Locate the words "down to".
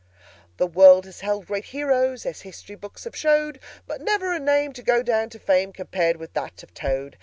5.03-5.37